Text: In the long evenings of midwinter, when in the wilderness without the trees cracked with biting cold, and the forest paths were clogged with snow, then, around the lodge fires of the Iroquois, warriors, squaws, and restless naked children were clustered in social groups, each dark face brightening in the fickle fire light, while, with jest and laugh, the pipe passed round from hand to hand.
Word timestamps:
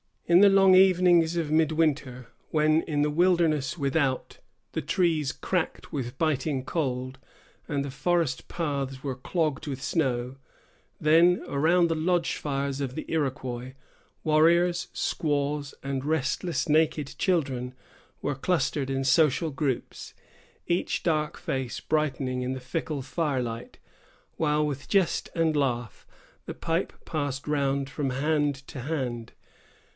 In 0.25 0.39
the 0.39 0.49
long 0.49 0.73
evenings 0.75 1.35
of 1.35 1.51
midwinter, 1.51 2.29
when 2.51 2.81
in 2.83 3.01
the 3.03 3.09
wilderness 3.11 3.77
without 3.77 4.39
the 4.71 4.81
trees 4.81 5.31
cracked 5.31 5.91
with 5.91 6.17
biting 6.17 6.63
cold, 6.63 7.19
and 7.67 7.83
the 7.85 7.91
forest 7.91 8.47
paths 8.47 9.03
were 9.03 9.13
clogged 9.17 9.67
with 9.67 9.81
snow, 9.81 10.37
then, 10.99 11.43
around 11.47 11.87
the 11.87 11.95
lodge 11.95 12.37
fires 12.37 12.79
of 12.81 12.95
the 12.95 13.05
Iroquois, 13.09 13.73
warriors, 14.23 14.87
squaws, 14.93 15.75
and 15.83 16.03
restless 16.05 16.67
naked 16.67 17.13
children 17.19 17.75
were 18.23 18.33
clustered 18.33 18.89
in 18.89 19.03
social 19.03 19.51
groups, 19.51 20.15
each 20.65 21.03
dark 21.03 21.37
face 21.37 21.79
brightening 21.81 22.41
in 22.41 22.53
the 22.53 22.61
fickle 22.61 23.01
fire 23.01 23.43
light, 23.43 23.77
while, 24.37 24.65
with 24.65 24.87
jest 24.87 25.29
and 25.35 25.55
laugh, 25.57 26.07
the 26.45 26.55
pipe 26.55 26.93
passed 27.05 27.47
round 27.47 27.87
from 27.89 28.11
hand 28.11 28.55
to 28.69 28.79
hand. 28.79 29.33